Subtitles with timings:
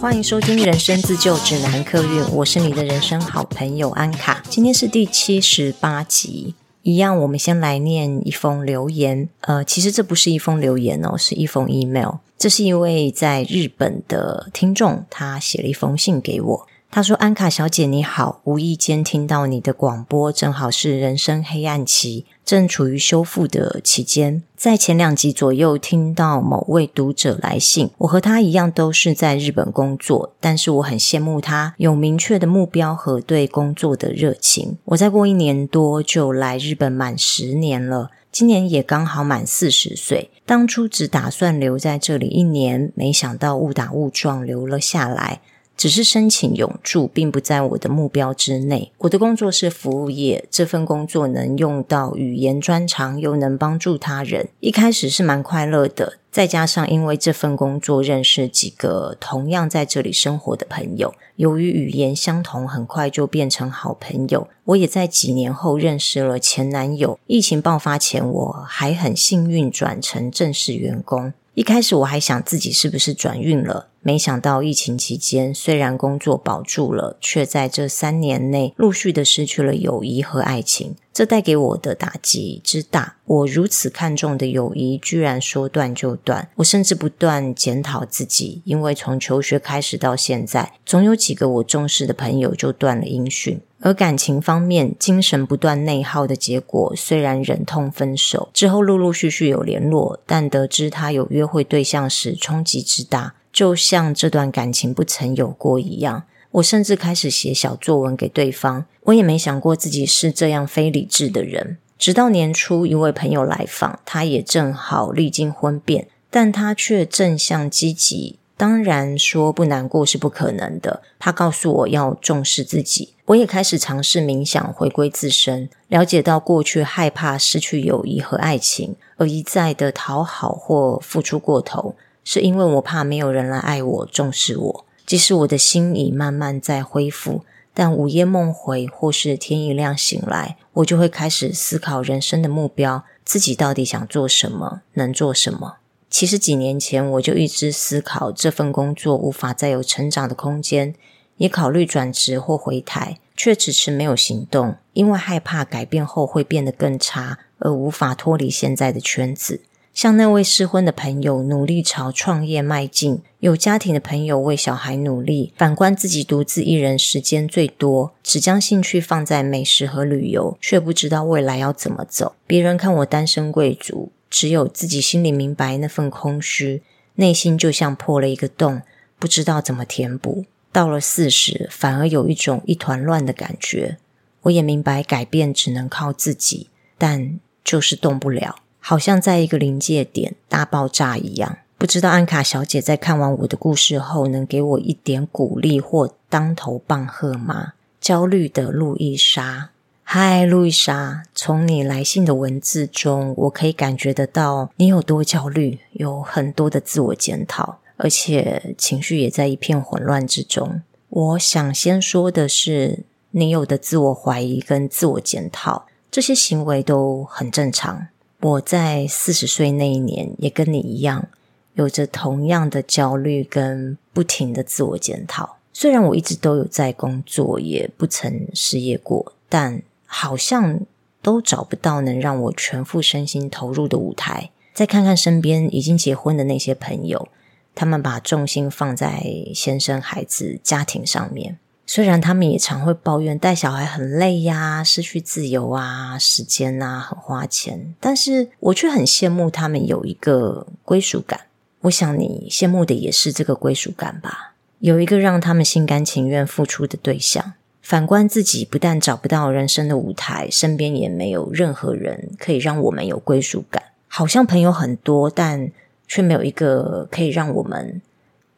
[0.00, 4.42] 欢迎收听《人生自救指南》客运，我是你的人生好朋友安卡。
[4.48, 9.28] 今天是第七十八集，一样，我们先来念一封留言。
[9.40, 12.16] 呃，其实这不是一封留言哦，是一封 email。
[12.36, 16.66] 这是一位在日本的听众，他写了一封信给我。
[16.94, 24.44] 他说：“安卡小姐你好，无意间听到你的广播，正好是人生黑暗期，正处于修复的期间。
[24.56, 34.78] 在前两集左右听到某位读者来信，我和他一样都是在日本工作，但是我很羡慕他有明确的目标和对工作的热情。
[34.84, 40.30] 我再过一年多就来日本满十年了，今年也刚好满四十岁。
[40.46, 45.40] 当初只打算留在这里一年，没想到误打误撞留了下来。”
[45.76, 48.92] 只是申请永住，并不在我的目标之内。
[48.98, 54.48] 我的工作是服务业，这份工作能用到语言专长，又能帮助他人。
[54.60, 64.48] 一开始是蛮快乐的，再加上因为这份工作认识几个同样在这里生活的朋友，由于语言相同，很快就变成好朋友。
[64.64, 67.18] 我也在几年后认识了前男友。
[67.26, 71.32] 疫情爆发前，我还很幸运转成正式员工。
[71.54, 80.94] 一开始我还想自己是不是转运了，没想到疫情期间，虽然工作保住了，却在这三年内陆续的失去了友谊和爱情。
[81.14, 86.50] 这带给我的打击之大，我如此看重的友谊，居然说断就断。
[86.56, 93.60] 我甚至不断检讨自己，因为从求学开始到现在，总有几个我重视的朋友就断了音讯。
[93.80, 106.24] 而感情方面，精神不断内耗的结果，虽然忍痛分手之后，陆陆续续有联络，但得知他有约会对象时，冲击之大，就像这段感情不曾有过一样。
[106.50, 108.84] 我甚至开始写小作文给对方。
[109.04, 111.78] 我也没想过自己是这样非理智的人。
[111.96, 118.38] 直到年初，一位朋友来访，他也正好历经婚变，但他却正向积极。
[118.56, 121.02] 当然说不难过是不可能的。
[121.18, 134.84] 他告诉我要重视自己，我也开始尝试冥想，回归自身，了解到过去害怕失去友谊和爱情，而一再的讨好或付出过头，是因为我怕没有人来爱我、重视我。
[135.06, 145.76] 即使我的心已慢慢在恢复，但午夜梦回或是天一亮醒来，我就会开始思考人生的目标，自己到底想做什么，能做什么。
[146.08, 150.94] 其实几年前我就一直思考这份工作无法再有成长的空间，
[151.36, 159.60] 也考虑转职或回台，却迟迟没有行动，因为害怕改变后会变得更差，而无法脱离现在的圈子。
[159.94, 172.34] 像那位失婚的朋友努力朝创业迈进，有家庭的朋友为小孩努力，反观自己独自一人时间最多，只将兴趣放在美食和旅游，却不知道未来要怎么走。
[172.46, 174.10] 别人看我单身贵族。
[174.28, 176.82] 只有自己心里明白那份空虚，
[177.14, 178.82] 内心就像破了一个洞，
[179.16, 180.44] 不知道怎么填补。
[180.72, 183.98] 到了四十，反而有一种一团乱的感觉。
[184.42, 186.68] 我也明白改变只能靠自己，
[186.98, 191.56] 但就是动不了，好像在一个临界点大爆炸一样。
[191.78, 197.72] 不知道安卡小姐在看完我的故事后，能给我一点鼓励或当头棒喝吗？
[197.98, 199.70] 焦虑的路易莎。
[200.02, 210.82] 嗨，路易莎，从你来信的文字中，我可以感觉得到你有多焦虑，有很多的自我检讨，而且情绪也在一片混乱之中。
[211.08, 218.08] 我想先说的是，你有的自我怀疑跟自我检讨，这些行为都很正常。
[218.44, 221.30] 我在四十岁那一年，也跟你一样，
[221.72, 225.56] 有着同样的焦虑跟不停的自我检讨。
[225.72, 230.80] 虽然我一直都有在工作，也不曾失业过，但好像
[231.22, 234.50] 都找不到能让我全副身心投入的舞台。
[234.74, 237.26] 再看看身边已经结婚的那些朋友，
[237.74, 239.24] 他们把重心放在
[239.54, 241.58] 先生、孩子、家庭上面。
[241.86, 251.40] 虽然他们也常会抱怨带小孩很累呀、失去自由啊、时间啊很花钱，但是我却很羡慕他们有一个归属感。
[251.82, 254.54] 我想你羡慕的也是这个归属感吧？
[254.78, 257.52] 有一个让他们心甘情愿付出的对象。
[257.82, 263.82] 反观自己，不但找不到人生的舞台，身边也没有任何人可以让我们有归属感。
[264.08, 265.70] 好像朋友很多，但
[266.08, 268.00] 却没有一个可以让我们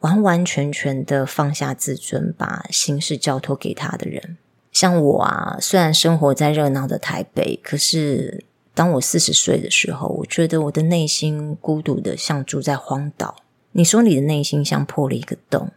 [0.07, 4.37] 完完全全的放下自尊，把心事交托给他的人。
[4.71, 13.35] 像我啊，虽然生活在热闹的台北，可是当我四十岁的时候，我觉得我的内心孤独的像住在荒岛。
[13.73, 15.71] 你说你的内心像破了一个洞，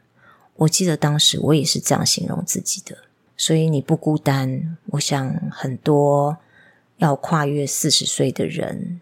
[0.56, 2.96] 我记得当时我也是这样形容自己的。
[3.36, 6.36] 所以你不孤单，我想很多
[6.98, 9.00] 要跨越四十岁的人，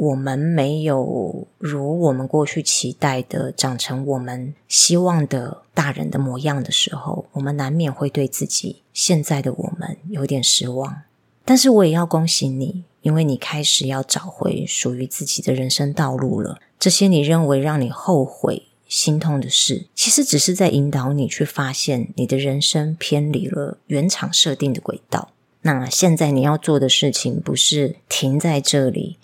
[0.00, 11.02] 我们没有如我们过去期待的长成我们希望的大人的模样的时候，我们难免会对自己现在的我们有点失望。
[11.44, 16.58] 但是我也要恭喜你，因为你开始要找回属于自己的人生道路了。
[16.78, 25.28] 这些你认为让你后悔、心痛的事，其实只是在引导你去发现你的人生偏离了原厂设定的轨道。
[25.60, 29.18] 那现在你要做的事情，不是停在这里。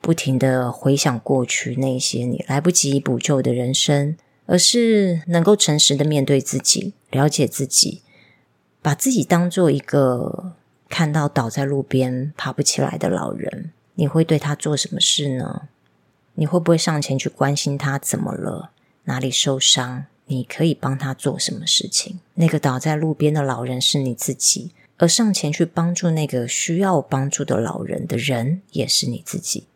[0.00, 4.16] 不停地回想过去那些你来不及补救的人生，
[4.46, 8.02] 而是能够诚实的面对自己，了解自己，
[8.80, 10.54] 把自己当做一个
[10.88, 15.68] 看到倒在路边爬不起来的老人，你会对他做什么事呢？
[16.34, 18.70] 你会不会上前去关心他怎么了？
[19.04, 20.06] 哪里受伤？
[20.26, 22.20] 你可以帮他做什么事情？
[22.34, 29.66] 那个倒在路边的老人是你自己，而上前去帮助那个需要帮助的老人的人也是你自己。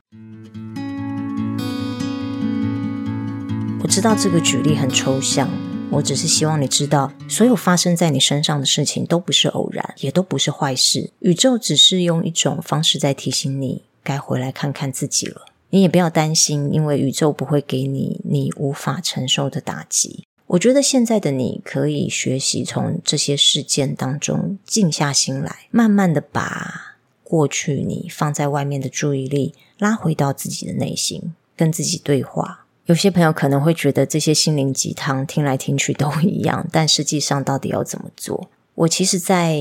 [3.84, 5.46] 我知道这个举例很抽象，
[5.90, 11.10] 我只是希望你知道，所有发生在你身上的事情都不是偶然，也都不是坏事。
[11.18, 15.42] 宇宙只是用一种方式在提醒你，该回来看看自己了。
[15.68, 20.24] 你也不要担心，因为宇宙不会给你你无法承受的打击。
[20.46, 32.63] 我觉得现在的你可以学习从这些事件当中静下心来，慢慢的把过去你放在外面的注意力拉回到自己的内心，跟自己对话。
[32.86, 38.50] 有些朋友可能会觉得这些心灵鸡汤听来听去都一样，但实际上到底要怎么做？
[38.74, 39.56] 我其实在，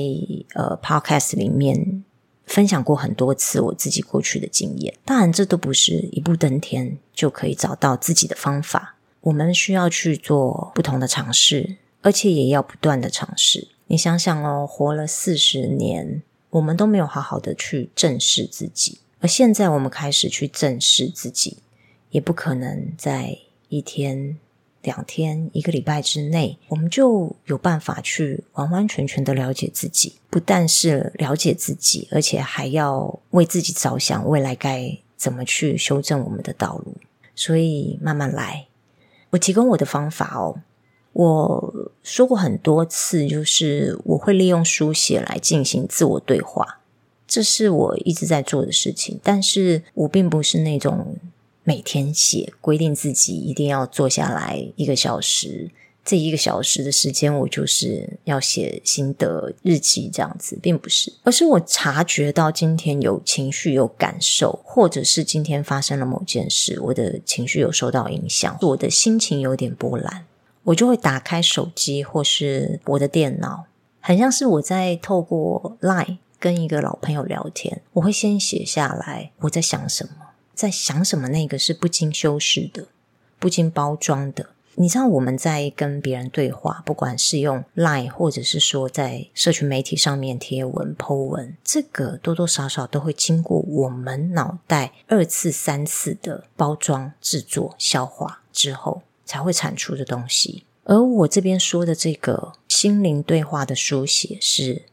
[0.55, 2.03] 呃 Podcast 里面
[2.45, 4.93] 分享过很多次我自己过去的经验。
[5.05, 8.97] 当然，这都不是一步登天就可以找到自己的方法。
[9.21, 13.69] 我们需要去做不同的尝试，而且也要不断的尝试。
[13.87, 21.59] 你想想哦，活了四十年，我们都没有好好的去正视自己，而现在我们开始去正视自己。
[22.13, 23.35] 也不可能在
[23.69, 24.37] 一天、
[24.83, 30.13] 两天、一个礼拜之内，我们就有办法去完完全全的了解自己。
[30.29, 36.95] 不但是了解自己，而且还要为自己着想，未来该怎么去修正我们的道路。
[37.33, 38.67] 所以慢慢来。
[39.31, 40.59] 我提供我的方法哦，
[41.13, 46.79] 我说过很多次，就是我会利用书写来进行自我对话，
[47.27, 49.19] 这是我一直在做的事情。
[49.23, 51.17] 但是我并不是那种。
[51.63, 55.71] 每天写，规定自己一定要坐下来一个小时，
[56.03, 70.25] 这一个小时的时间，我就是要写心得日记这样子，并不是，而是我察觉到今天有情绪、有感受，或者是今天发生了某件事，我的情绪有受到影响，我的心情有点波澜，
[70.63, 73.63] 我就会打开手机或是我的电脑，
[74.01, 80.11] 很像是我在透过 Line 跟一个老朋友聊天，我会先写下来我在想什么。
[80.53, 81.29] 在想什么？
[81.29, 82.87] 那个是不经修饰的，
[83.39, 84.49] 不经包装的。
[84.75, 100.63] 你知道我们在跟别人对话，不管是用 Line，或者是说在社群媒体上面贴文、po 文，这个多多少少都会经过我们脑袋二次、三次的包装、制作、消化之后，才会产出的东西。
[100.85, 104.83] 而我这边说的这个心灵对话的书写是。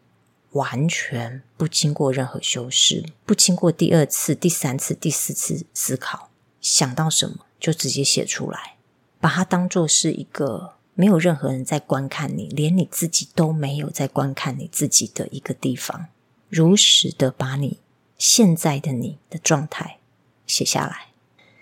[0.52, 6.30] 完全不经过任何修饰，不经过第二次、第三次、第四次思考，
[6.60, 8.76] 想到什么就直接写出来，
[9.20, 16.06] 把它当做是一个没有任何人在观看你，连你自己都没有在观看你自己的一个地方，
[16.48, 17.78] 如实的把你
[18.18, 19.98] 现在的你的状态
[20.46, 21.06] 写下来。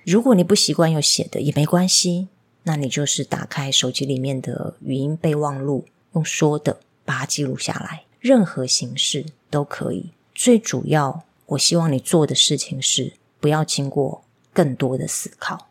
[0.05, 2.29] 如果你不习惯用写的也没关系，
[2.63, 8.05] 那你就是打开手机里面的语音备忘录，用说的把它记录下来。
[8.29, 15.69] 任何形式都可以，最主要，我希望你做的事情是不要经过更多的思考，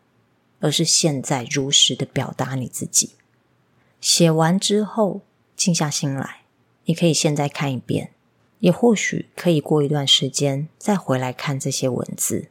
[0.58, 3.10] 而是现在如实的表达你自己。
[4.00, 5.20] 写完之后，
[5.56, 6.40] 静下心来，
[6.86, 8.10] 你可以现在看一遍，
[8.58, 12.48] 也或许可以过一段时间再回来看这些文字，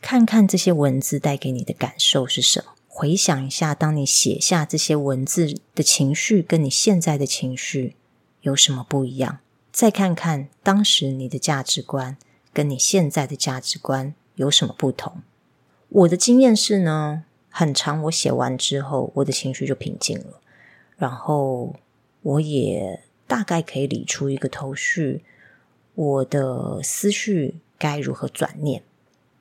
[0.00, 2.72] 看看这些文字带给你的感受是什么。
[2.88, 7.96] 回想一下，当你写下这些文字的情绪，跟你现在的情绪。
[8.44, 9.38] 有什么不一样？
[9.72, 12.16] 再看看当时你的价值观
[12.52, 15.22] 跟你现在的价值观有什么不同？
[15.88, 20.40] 我的经验是呢，很长，我写完之后，我的情绪就平静了，
[20.98, 21.74] 然后
[22.20, 25.24] 我也大概可以理出一个头绪，
[25.94, 28.82] 我的思绪该如何转念？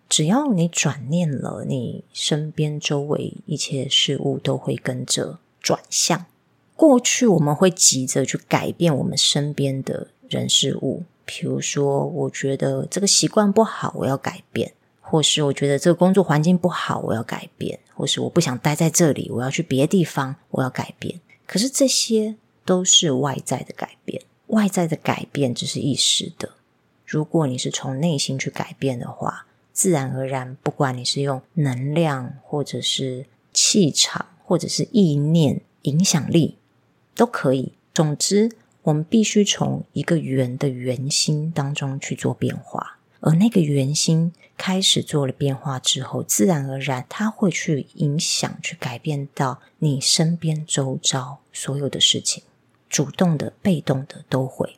[0.08, 6.26] 只要你转念了，你身边周围一切事物都会跟着转向。
[6.84, 21.22] 过去我们会急着去改变我们身边的人事物，比如说，我觉得这个习惯不好，我要改变；或是我觉得这个工作环境不好，我要改变，或是我不想待在这里，我要去别的地方，我要改变。
[21.48, 22.36] 可是这些
[22.66, 26.50] 都是外在的改变，外在的改变只是一时的。
[27.06, 36.58] 如果你是从内心去改变的话，自然而然，不管你是用能量，或者是气场，或者是意念、影响力，
[37.15, 37.74] 都可以。
[37.93, 38.51] 总之，
[38.84, 43.00] 我们必须从一个圆的圆心当中去做变化。
[43.20, 52.43] 而那个圆心开始做了变化之后，自然而然，它会去影响、去改变到你身边周遭所有的事情，
[52.89, 54.77] 主动的、被动的都会。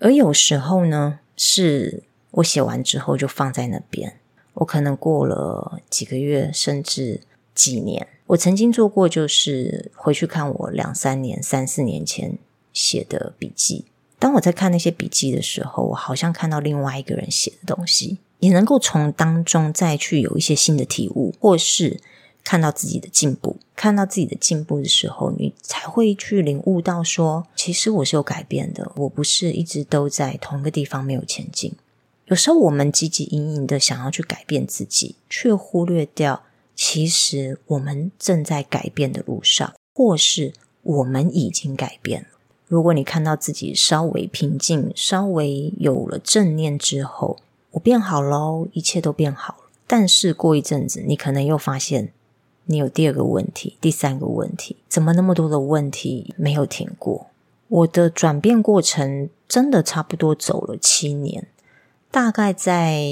[0.00, 2.02] 而有时候呢，是
[2.32, 4.18] 我写完之后就放在那边，
[4.54, 7.20] 我可能过了几个月，甚至
[7.54, 12.38] 几年，我曾经做过，就是回去看我两三年、三四年前
[12.72, 13.86] 写的笔记。
[14.20, 21.98] 当我在看那些笔记的时候，我好像看到另外一个人写的东西，也能够从当中再去有一些新的体悟，或是
[22.44, 23.56] 看到自己的进步。
[23.74, 31.72] 看到自己的进步的时候，你才会去领悟到说，其实我是有改变的，我不是一直都在同一个地方没有前进。
[32.26, 36.44] 有时候我们汲汲营营的想要去改变自己，却忽略掉，
[36.82, 42.28] 其实我们正在改变的路上，或是我们已经改变了。
[42.68, 47.36] 如果你看到自己稍微平静，稍微有了正念之后，
[47.72, 49.64] 我变好喽，一切都变好了。
[49.86, 52.14] 但是过一阵子，你可能又发现
[52.64, 57.26] 你有第二个问题、第三个问题，怎么那么多的问题没有停过？
[57.68, 61.46] 我的转变过程真的差不多走了七年，
[62.10, 63.02] 大概在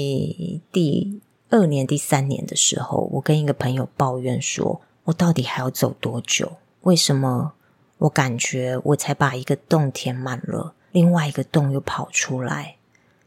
[0.71, 6.57] 第二年、第三年的时候，我跟一个朋友抱怨说：“我到底还要走多久？
[6.81, 7.53] 为什么？”
[7.99, 12.77] 我感觉我才把一个洞填满了，另外一个洞又跑出来。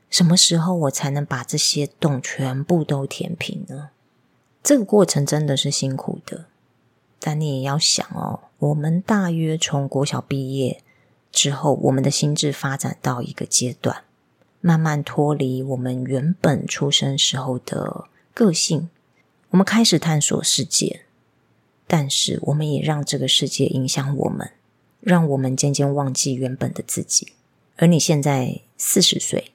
[0.08, 3.90] 什么时候我才能把这些洞全部都填平呢？
[4.62, 6.46] 这个过程真的是辛苦的，
[7.20, 10.80] 但你也要想哦，我们大约从国小毕业
[11.30, 14.04] 之后，我们的心智发展到一个阶段，
[14.62, 18.88] 慢慢脱离我们原本出生时候的个性，
[19.50, 21.02] 我们开始探索世界，
[21.86, 24.50] 但是我们也让这个世界影响我们。
[25.04, 27.32] 让我们渐渐忘记原本的自己，
[27.74, 29.50] 而你现在四十岁，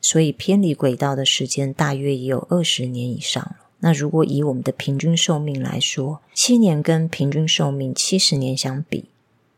[0.00, 3.56] 所以偏离轨道的时间大约也有二十年以上了。
[3.80, 9.04] 那如果以我们的平均寿命来说，七年跟平均寿命七十年相比，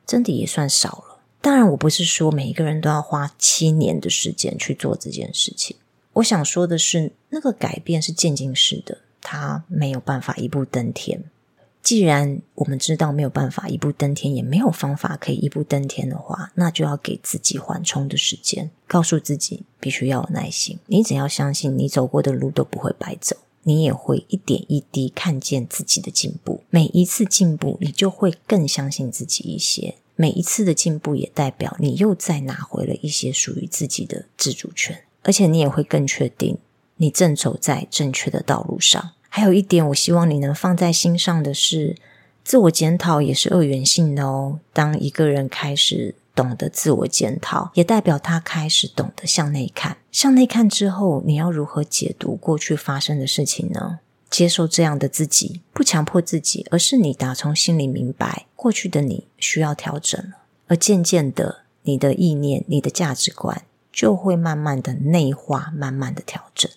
[0.04, 1.20] 真的也算少了。
[1.40, 5.76] 当然，我不是说每一个人都要花七年的时间去做这件事情。
[6.14, 11.24] 我想说的是，那个改变是渐进式的，它没有办法一步登天。
[11.82, 20.78] 既然我们知道没有办法一步登天，也没有方法可以一步登天的话，那就要给自己缓冲的时间，告诉自己必须要有耐心。
[20.86, 26.62] 你只要相信，你走过的路都不会白走，你也会一点一滴看见自己的进步。
[26.68, 29.94] 每一次进步，你就会更相信自己一些。
[30.16, 36.58] 每一次的进步，也代表你又再拿回了一些属于自己的自主权，而且你也会更确定
[36.96, 39.12] 你正走在正确的道路上。
[39.28, 41.96] 还有一点，我希望你能放在心上的是，
[42.42, 44.58] 自我检讨也是二元性的哦。
[44.72, 49.98] 当一个人开始懂得自我检讨，也代表他开始懂得向内看。
[50.10, 54.00] 向内看之后，你要如何解读过去发生的事情呢？
[54.28, 60.38] 接受这样的自己，不强迫自己，而是你打从心里明白，过去的你需要调整了。
[60.68, 63.62] 而渐渐的，你的意念、你的价值观
[64.00, 66.70] 就会慢慢的内化，慢慢的调整。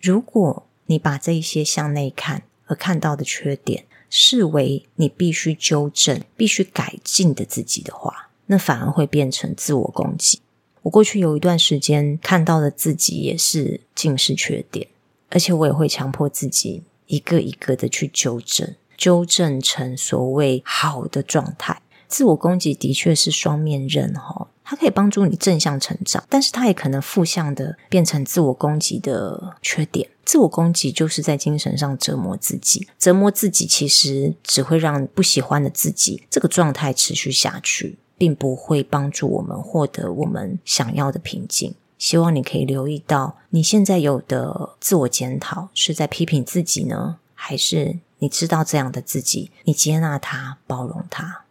[0.00, 10.40] 如果你把这一些向内看而看到的缺点视为你必须纠正、必须改进的自己的话，那反而会变成自我攻击。
[10.82, 14.88] 我过去有一段时间看到的自己也是尽是缺点，
[15.30, 21.80] 而且我也会强迫自己一个一个的去纠正，纠正成所谓好的状态。
[22.08, 24.48] 自我攻击的确是双面刃，哈。
[24.64, 30.08] 它可以帮助你正向成长，但是它也可能负向的变成自我攻击的缺点。
[30.24, 41.74] 自我攻击就是在精神上折磨自己，折磨自己其实只会让不喜欢的自己这个状态持续下去，并不会帮助我们获得我们想要的平静。
[41.98, 51.43] 希望你可以留意到，你现在有的自我检讨是在批评自己呢，还是你知道这样的自己，你接纳他，包容他？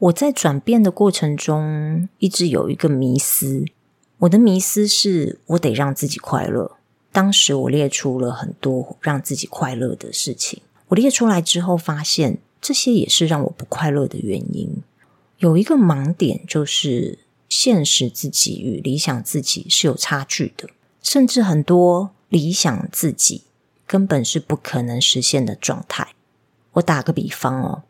[0.00, 3.64] 我在转变的过程中，一直有一个迷思。
[4.18, 6.76] 我的迷思是我得让自己快乐。
[7.10, 10.62] 当时我列出了很多让自己快乐的事情。
[10.88, 14.82] 我列出来之后，发现这些也是让我不快乐的原因。
[15.38, 20.70] 有一个盲点，就是现实自己与理想自己是有差距的。
[21.02, 23.42] 甚至很多理想自己
[23.86, 26.14] 根本是不可能实现的状态。
[26.74, 27.82] 我打个比方哦，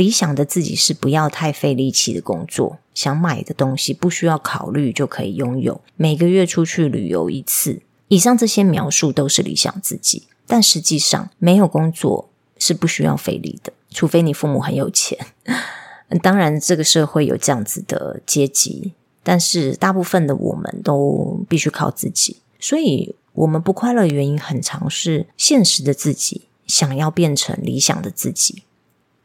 [0.00, 7.82] 理想的自己是不要太费力气的工作，想买的东西不需要考虑就可以拥有，每个月出去旅游一次。
[8.08, 15.18] 以上这些描述都是理想自己，但实际上没有工作是不需要费力的，除非你父母很有钱。
[16.22, 22.38] 当然，这个社会有这样子的阶级，但是大部分的我们都必须靠自己。
[22.58, 28.62] 所以，我们不快乐的原因很常是现实的自己想要变成理想的自己，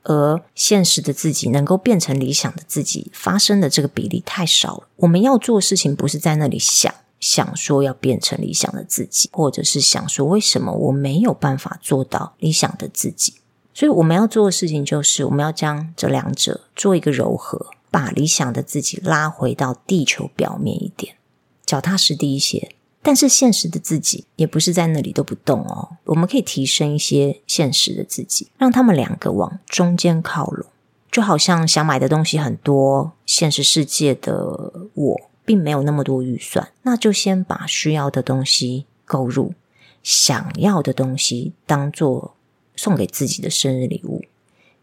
[0.06, 4.88] 而现实的自己能够变成理想的自己发生的这个比例太少了。
[4.96, 13.36] 我们要做事情不是在那里想想说要变成理想的自己，或者是想说为什么我没有办法做到理想的自己。
[13.74, 21.16] 所以我们要做的事情就是，我们要将这两者做一个柔和，把理想的自己拉回到地球表面一点，
[21.66, 22.75] 脚踏实地一些。
[23.06, 30.66] 但是现实的自己也不是在那里都不动哦，我们可以提升一些现实的自己，让他们两个往中间靠拢。
[31.12, 39.54] 就好像想买的东西很多，现实世界的我并没有那么多预算，那就先把需要的东西购入，
[40.02, 42.34] 想要的东西当做
[42.76, 44.26] 送给自己的生日礼物，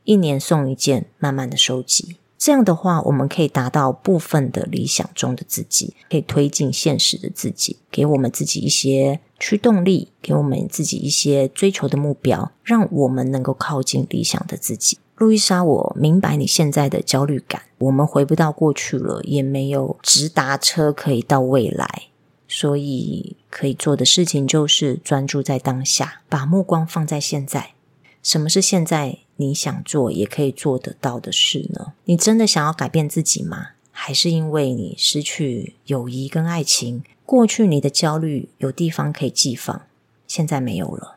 [0.04, 2.16] 一年送一件，慢慢的收集。
[2.44, 14.99] 这样的话，我们可以达到部分的理想中的自己，可以推进现实的自己，给我们自己一些驱动力，给我们自己一些追求的目标，让我们能够靠近理想的自己。
[15.14, 17.62] 路易莎，我明白你现在的焦虑感。
[17.78, 22.08] 我们回不到过去了，也没有直达车可以到未来，
[22.49, 27.75] 所以可以做的事情就是专注在当下，把目光放在现在。
[28.20, 31.92] 什么是现在你想做也可以做得到的事呢？
[32.05, 33.70] 你真的想要改变自己吗？
[33.90, 39.83] 还是因为你失去友谊跟爱情，过去你的焦虑有地方可以寄放，
[40.26, 41.16] 现在没有了？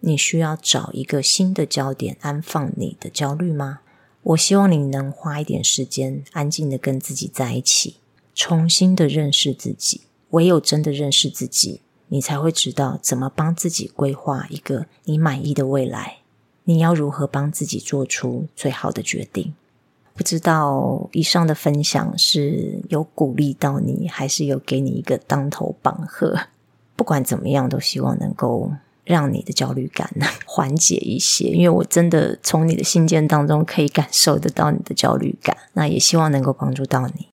[0.00, 3.80] 你需要找一个新的焦点安放你的焦虑吗？
[4.22, 7.96] 我希望你能花一点时间，安静的跟自己在一起，
[8.34, 10.02] 重新的认识自己。
[10.30, 11.80] 唯有真的认识自己。
[12.08, 16.18] 你才会知道怎么帮自己规划一个你满意的未来。
[16.66, 19.52] 你要如何帮自己做出最好的决定？
[20.14, 26.38] 不知道以上的分享是有鼓励到你，还是有给你一个当头棒喝？
[26.96, 28.72] 不管怎么样，都希望能够
[29.04, 30.10] 让你的焦虑感
[30.46, 31.48] 缓解一些。
[31.48, 35.54] 因为我真的从你的信件当中可以感受得到你的焦虑感。
[35.74, 37.28] 那也希望能够帮助到你。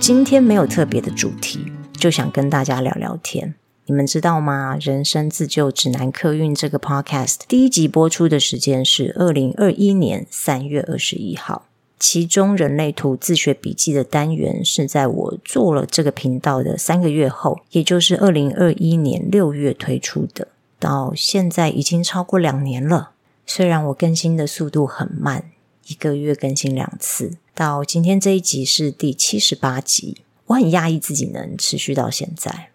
[0.00, 3.54] 今天没有特别的主题，就想跟大家聊聊天。
[3.90, 4.76] 你们知道吗？
[4.78, 11.64] 人生自救指南客运这个 podcast 第一集播出的时间是二零二一年三月二十一号，
[11.98, 20.48] 其中人类图自学笔记的单元是在我做了这个频道的三个月后，也就是二零二一年六月推出的，
[20.78, 23.12] 到现在已经超过两年了。
[23.46, 25.44] 虽然我更新的速度很慢。
[25.86, 30.18] 一个月更新两次，到今天这一集是第七十八集。
[30.48, 32.68] 我很讶异自己能持续到现在，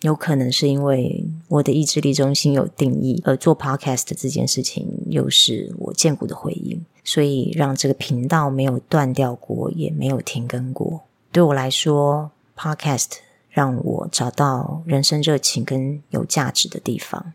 [0.00, 11.00] 有可能是因为我的意志力中心有定义，而做 podcast 这件事情又是我见过的回应，所以让这个频道没有断掉过，也没有停更过。
[11.30, 13.08] 对我来说，podcast
[13.48, 17.32] 让我找到人生热情跟有价值的地方，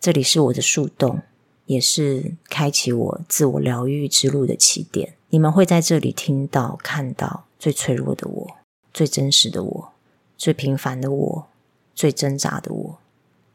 [0.00, 1.20] 这里是我的树洞。
[1.66, 5.14] 也是开启我自我疗愈之路的起点。
[5.30, 8.50] 你们会在这里听到、看到最脆弱的我、
[8.92, 9.92] 最真实的我、
[10.36, 11.46] 最平凡的我、
[11.94, 12.98] 最挣扎的我、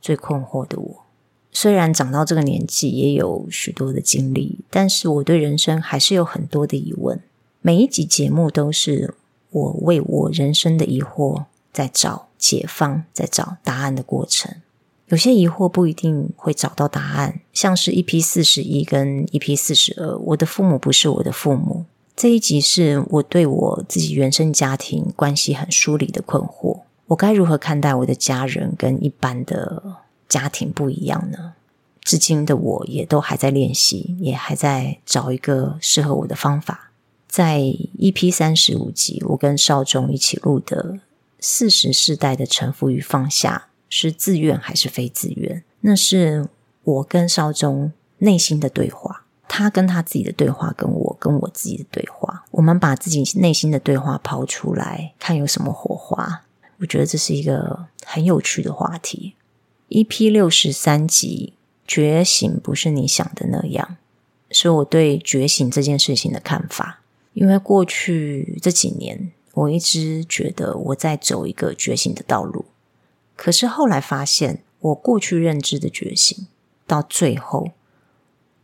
[0.01, 1.03] 最困惑的我。
[1.51, 7.19] 虽然长到这个年纪，也有许多的经历，但是我对人生还是有很多的疑问。
[7.61, 9.15] 每一集节目都是
[9.49, 14.53] 我为我人生的疑惑在找解放、在找答案的过程。
[15.07, 21.85] 有些疑惑不一定会找到答案，像是 EP 四十一跟 EP 四十二，我的父母不是我的父母。
[22.15, 29.97] 这一集是我对我自己原生家庭关系很疏离的困惑，我该如何看待我的家人跟一般的
[30.29, 31.53] 家庭不一样呢？
[32.01, 36.91] 至今的我也都还在练习，也还在找一个适合我的方法。
[37.27, 37.59] 在
[37.99, 40.99] EP 三十五集，我跟少中一起录的
[41.39, 43.67] 四十世代的臣服与放下。
[43.89, 45.63] 是自愿还是非自愿？
[45.79, 46.49] 那是
[46.83, 52.43] 我跟少中内心的对话，他跟他自己的对话，跟我跟我自己的对话。
[52.51, 56.43] 我们把自己内心的对话抛出来，看有什么火花。
[56.79, 59.35] 我觉得这是一个很有趣的话题。
[59.89, 61.53] EP 六十三集，
[61.85, 63.97] 觉醒不是你想的那样，
[64.51, 67.01] 是我对觉醒这件事情的看法。
[67.33, 69.31] 因为过去这几年。
[69.57, 72.65] 我一直觉得我在走一个觉醒的道路，
[73.35, 76.45] 可是后来发现，我过去认知的觉醒，
[76.85, 77.71] 到最后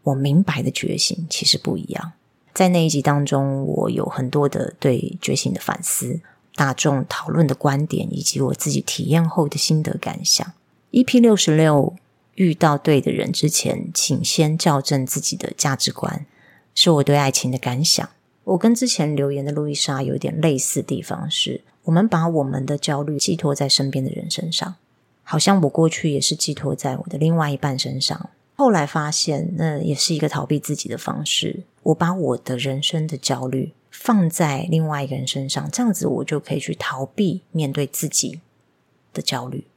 [0.04, 2.12] 我明白的觉醒其实不一样。
[2.54, 6.22] 在那一集当中，我有很多的对觉醒的反思，
[6.56, 10.54] 大众讨论的观点，以及我自己体验后的心得感想。
[10.92, 11.96] EP 六十六，
[12.36, 16.26] 遇到对的人之前，请先校正自己的价值观，
[16.76, 18.08] 是我对爱情的感想。
[18.44, 24.76] 我跟之前留言的路易莎有点类似的地方是，我们把我们的焦虑寄托在身边的人身上，
[25.24, 28.30] 好像我过去也是寄托在我的另外一半身上。
[28.56, 31.64] 后来发现，那也是一个逃避自己的方式。
[31.82, 38.42] 我把我的人生的焦虑放在另外一个人身上，这样子我就可以去逃避面对自己
[39.14, 39.68] 的焦虑。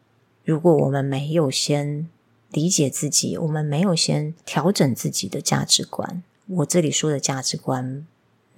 [0.44, 2.09] 如果我们没有先
[2.50, 8.07] 理解自己，我们没有先调整自己的价值观，我这里说的价值观。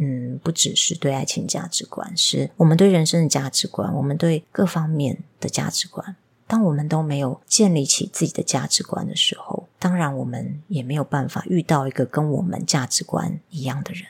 [0.00, 6.14] 嗯，不只是对爱情价值观，是我们对人生的价值观，我们对各方面的价值观。
[6.46, 14.04] 当我们都没有建立起自己的价值观的时候，当然我们也没有办法遇到一个跟我们价值观一样的人。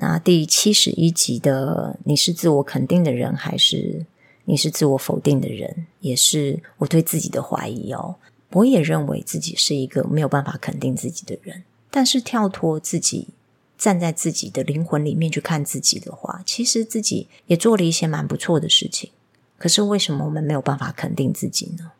[0.00, 4.06] 那第七十一集的，你是自我肯定的人，还是
[4.44, 5.86] 你是自我否定的人？
[6.00, 8.16] 也是我对自己的怀疑哦。
[8.52, 13.28] 我也认为自己是一个没有办法肯定自己的人，但是跳脱自己。
[13.76, 19.12] 站在自己的灵魂里面去看自己的话，其实自己也做了一些蛮不错的事情。
[19.56, 21.92] 可是为什么我们没有办法肯定自己呢？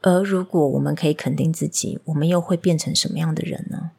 [0.00, 3.90] 而如果我们可以肯定自己，我们又会变成什么样的人呢？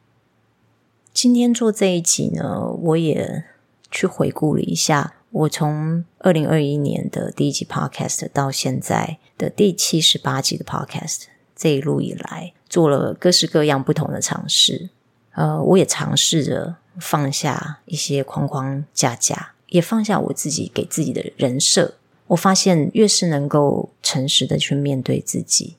[1.14, 3.46] 今天做这一集呢，我也
[3.90, 11.24] 去回顾了一下，我从二零二一年的第一集 Podcast 到现在的第七十八集的 Podcast，
[11.56, 14.90] 这一路以来做了各式各样不同的尝试。
[15.34, 16.78] 呃，我也尝试着。
[17.00, 21.96] 放下一些框框架架，也放下我自己给自己的人设。
[22.28, 25.78] 我发现，越是能够诚实的去面对自己、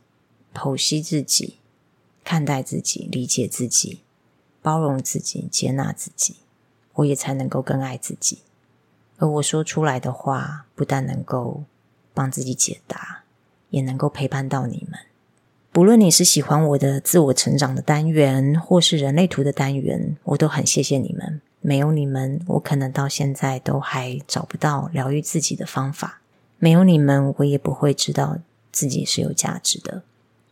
[0.54, 1.58] 剖析自己、
[2.24, 4.00] 看待自己、理解自己、
[4.62, 6.36] 包容自己、接纳自己，
[6.94, 8.38] 我也才能够更爱自己。
[9.18, 11.64] 而我说出来的话，不但能够
[12.14, 13.24] 帮自己解答，
[13.70, 14.98] 也能够陪伴到你们。
[15.70, 21.40] 不论你是喜欢我的自我成长的单元，或是人类图的单元，我都很谢谢你们。
[21.60, 26.20] 没有你们，我可能到现在都还找不到疗愈自己的方法。
[26.58, 28.38] 没有你们，我也不会知道
[28.70, 30.02] 自己是有价值的。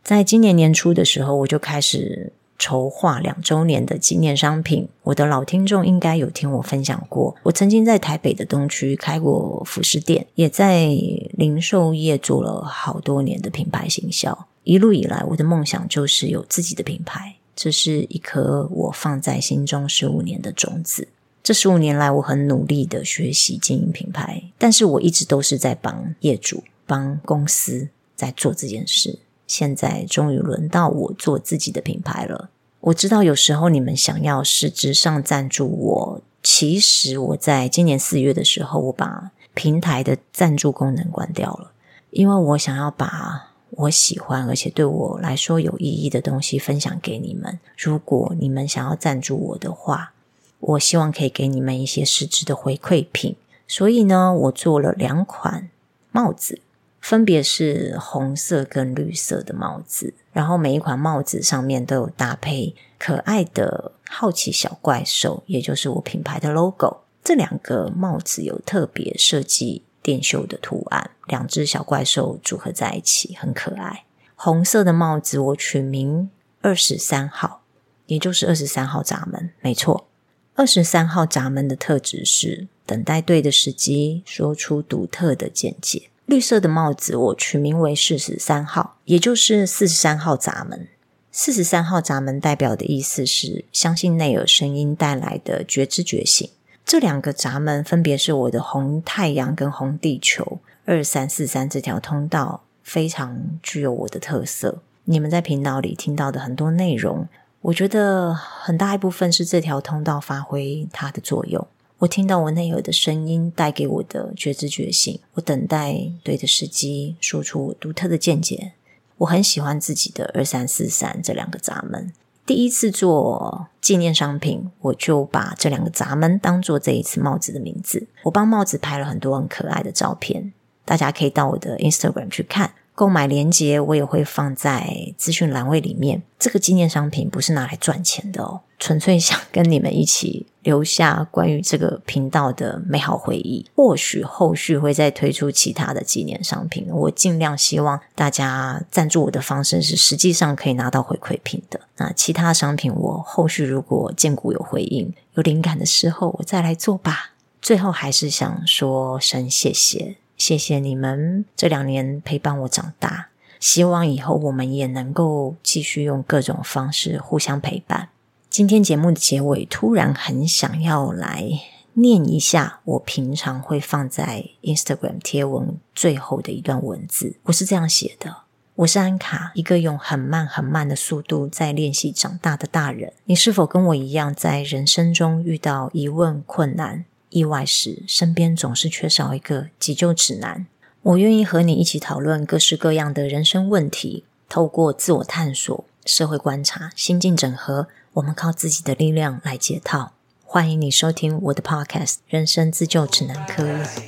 [0.01, 4.87] 在今年年初的时候，我就开始筹划两周年的纪念商品。
[5.01, 10.85] 我的老听众应该有听我分享过，我曾经在台北的东区开过服饰店，也在
[11.33, 14.47] 零售业做了好多年的品牌行销。
[14.63, 21.07] 一路以来，我的梦想就是有自己的品牌，这是一颗我放在心中十五年的种子。
[21.41, 29.17] 这十五年来，我很努力的学习经营品牌，但是我一直都是在帮业主、帮公司在做这件事。
[29.51, 32.49] 现在终于轮到我做自己的品牌了。
[32.79, 41.73] 我知道有时候你们想要实质上赞助我，其实我在今年四月的时候，我把平台的赞助功能关掉了，
[42.11, 43.49] 因为我想要把。
[43.73, 47.57] 我喜欢而且对我来说有意义的东西分享给你们。
[47.77, 50.11] 如果你们想要赞助我的话，
[50.59, 53.37] 我希望可以给你们一些实质的回馈品。
[53.69, 55.69] 所以呢，我做了两款
[56.11, 56.59] 帽子，
[57.01, 60.13] 分别是红色跟绿色的帽子。
[60.31, 67.01] 然后每一款帽子上面都有搭配可爱的好奇小怪兽，也就是我品牌的 logo。
[67.23, 69.83] 这两个帽子有特别设计。
[70.03, 74.05] 电绣的图案，两只小怪兽组合在一起，很可爱。
[74.33, 77.61] 红色的帽子我取名二十三号，
[78.07, 80.07] 也就是二十三号闸门，没错。
[80.55, 86.09] 二十三号闸门的特质是等待对的时机，说出独特的见解。
[86.25, 90.87] 绿色的帽子我取名为四十三号，也就是四十三号闸门。
[91.31, 96.49] 四十三号闸门代表的意思是相信内耳声音带来的觉知觉醒。
[96.85, 104.79] 这两个闸门分别是我的红太阳跟红地球，二三四三这条通道非常具有我的特色。
[105.05, 107.27] 你们在频道里听到的很多内容，
[107.61, 111.65] 我觉得很大一部分是这条通道发挥它的作用。
[112.01, 118.71] 我听到我内耳的声音带给我的觉知觉醒，我等待对的时机说出我独特的见解。
[119.19, 122.11] 我很喜欢自己的二三四三这两个闸门。
[122.43, 128.07] 第一次做纪念商品，我就把这两个闸门当做这一次帽子的名字。
[128.23, 130.51] 我帮帽子拍了很多很可爱的照片，
[130.83, 132.73] 大家可以到我的 Instagram 去看。
[132.95, 136.23] 购买链接我也会放在资讯栏位里面。
[136.39, 143.63] 这个纪念商品不是拿来赚钱的哦，纯粹想跟你们一起留下关于这个频道的美好回忆。
[143.75, 151.79] 或许后续会再推出其他的纪念商品，我尽量希望大家赞助我的方式是实际上可以拿到回馈品的。
[151.97, 157.33] 那其他商品我后续如果荐股有回应、有灵感的时候，我再来做吧。
[157.61, 163.27] 最后还是想说声谢谢，谢谢你们这两年陪伴我长大。
[163.59, 168.09] 希望以后我们也能够继续用各种方式互相陪伴。
[168.51, 171.49] 今天节目的结尾，突然很想要来
[171.93, 177.37] 念一下我平常会放在 Instagram 贴文最后的一段文字。
[177.43, 178.39] 我是这样写的：
[178.75, 183.13] 我是安卡，一个用很慢很慢的速度在练习长大的大人。
[183.23, 190.67] 你是否跟我一样，在人生中遇到疑问、困难、意外时，身边总是缺少一个急救指南？
[191.03, 200.11] 我愿意和你一起讨论各式各样的人生问题，透过自我探索、社会观察、心境整合，我们靠自己的力量来解套。
[200.43, 203.63] 欢迎你收听我的 Podcast《人生自救指南课》，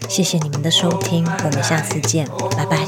[0.10, 2.28] 谢谢你们的收听，我们下次见，
[2.58, 2.86] 拜拜。